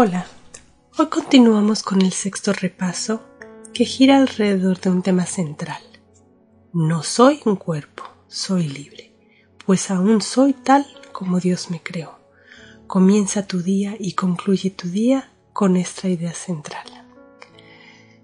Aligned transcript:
Hola, 0.00 0.28
hoy 0.96 1.06
continuamos 1.06 1.82
con 1.82 2.02
el 2.02 2.12
sexto 2.12 2.52
repaso 2.52 3.20
que 3.74 3.84
gira 3.84 4.18
alrededor 4.18 4.80
de 4.80 4.90
un 4.90 5.02
tema 5.02 5.26
central. 5.26 5.82
No 6.72 7.02
soy 7.02 7.40
un 7.44 7.56
cuerpo, 7.56 8.04
soy 8.28 8.68
libre, 8.68 9.12
pues 9.66 9.90
aún 9.90 10.20
soy 10.22 10.52
tal 10.52 10.86
como 11.10 11.40
Dios 11.40 11.72
me 11.72 11.82
creó. 11.82 12.16
Comienza 12.86 13.48
tu 13.48 13.60
día 13.60 13.96
y 13.98 14.12
concluye 14.12 14.70
tu 14.70 14.88
día 14.88 15.32
con 15.52 15.76
esta 15.76 16.08
idea 16.08 16.32
central. 16.32 16.86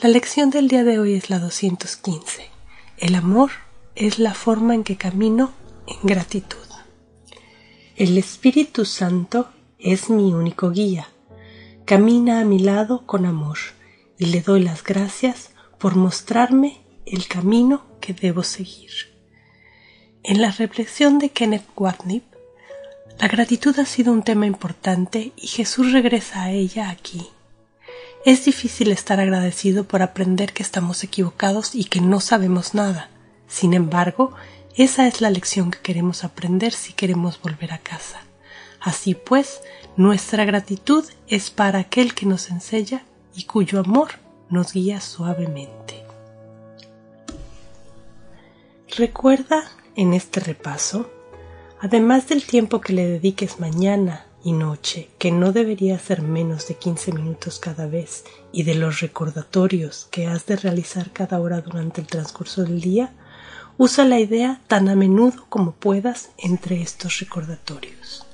La 0.00 0.08
lección 0.08 0.50
del 0.50 0.68
día 0.68 0.84
de 0.84 1.00
hoy 1.00 1.14
es 1.14 1.30
la 1.30 1.40
215. 1.40 2.48
El 2.96 3.16
amor 3.16 3.50
es 3.96 4.20
la 4.20 4.34
forma 4.34 4.72
en 4.76 4.84
que 4.84 4.96
camino 4.96 5.50
en 5.88 5.96
gratitud. 6.04 6.68
El 7.96 8.16
Espíritu 8.18 8.84
Santo 8.84 9.48
es 9.80 10.10
mi 10.10 10.32
único 10.32 10.70
guía 10.70 11.08
camina 11.86 12.40
a 12.40 12.44
mi 12.44 12.58
lado 12.58 13.06
con 13.06 13.26
amor 13.26 13.58
y 14.18 14.26
le 14.26 14.40
doy 14.40 14.60
las 14.60 14.82
gracias 14.82 15.50
por 15.78 15.94
mostrarme 15.94 16.80
el 17.06 17.28
camino 17.28 17.86
que 18.00 18.12
debo 18.12 18.42
seguir. 18.42 18.90
En 20.24 20.42
la 20.42 20.50
reflexión 20.50 21.20
de 21.20 21.28
Kenneth 21.28 21.68
Watnip, 21.76 22.24
la 23.20 23.28
gratitud 23.28 23.78
ha 23.78 23.86
sido 23.86 24.12
un 24.12 24.24
tema 24.24 24.46
importante 24.46 25.32
y 25.36 25.46
Jesús 25.46 25.92
regresa 25.92 26.42
a 26.42 26.50
ella 26.50 26.90
aquí. 26.90 27.28
Es 28.24 28.44
difícil 28.44 28.90
estar 28.90 29.20
agradecido 29.20 29.84
por 29.84 30.02
aprender 30.02 30.52
que 30.52 30.64
estamos 30.64 31.04
equivocados 31.04 31.76
y 31.76 31.84
que 31.84 32.00
no 32.00 32.18
sabemos 32.18 32.74
nada. 32.74 33.10
Sin 33.46 33.74
embargo, 33.74 34.34
esa 34.74 35.06
es 35.06 35.20
la 35.20 35.30
lección 35.30 35.70
que 35.70 35.78
queremos 35.78 36.24
aprender 36.24 36.72
si 36.72 36.94
queremos 36.94 37.40
volver 37.40 37.72
a 37.72 37.78
casa. 37.78 38.26
Así 38.86 39.16
pues, 39.16 39.62
nuestra 39.96 40.44
gratitud 40.44 41.04
es 41.26 41.50
para 41.50 41.80
aquel 41.80 42.14
que 42.14 42.24
nos 42.24 42.50
enseña 42.50 43.02
y 43.34 43.42
cuyo 43.42 43.80
amor 43.80 44.10
nos 44.48 44.72
guía 44.72 45.00
suavemente. 45.00 46.04
Recuerda 48.96 49.64
en 49.96 50.14
este 50.14 50.38
repaso, 50.38 51.10
además 51.80 52.28
del 52.28 52.46
tiempo 52.46 52.80
que 52.80 52.92
le 52.92 53.08
dediques 53.08 53.58
mañana 53.58 54.26
y 54.44 54.52
noche, 54.52 55.10
que 55.18 55.32
no 55.32 55.50
debería 55.50 55.98
ser 55.98 56.22
menos 56.22 56.68
de 56.68 56.76
15 56.76 57.10
minutos 57.10 57.58
cada 57.58 57.88
vez, 57.88 58.22
y 58.52 58.62
de 58.62 58.76
los 58.76 59.00
recordatorios 59.00 60.06
que 60.12 60.28
has 60.28 60.46
de 60.46 60.54
realizar 60.54 61.12
cada 61.12 61.40
hora 61.40 61.60
durante 61.60 62.00
el 62.00 62.06
transcurso 62.06 62.62
del 62.62 62.80
día, 62.80 63.12
usa 63.78 64.04
la 64.04 64.20
idea 64.20 64.60
tan 64.68 64.88
a 64.88 64.94
menudo 64.94 65.44
como 65.48 65.72
puedas 65.72 66.30
entre 66.38 66.80
estos 66.80 67.18
recordatorios. 67.18 68.26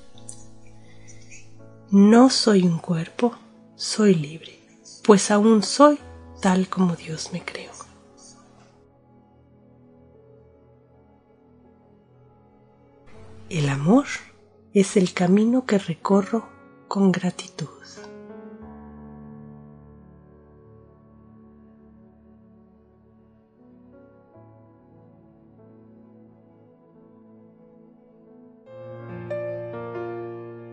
No 1.94 2.30
soy 2.30 2.62
un 2.62 2.78
cuerpo, 2.78 3.34
soy 3.74 4.14
libre, 4.14 4.58
pues 5.04 5.30
aún 5.30 5.62
soy 5.62 5.98
tal 6.40 6.70
como 6.70 6.96
Dios 6.96 7.34
me 7.34 7.44
creó. 7.44 7.70
El 13.50 13.68
amor 13.68 14.06
es 14.72 14.96
el 14.96 15.12
camino 15.12 15.66
que 15.66 15.76
recorro 15.76 16.48
con 16.88 17.12
gratitud. 17.12 17.68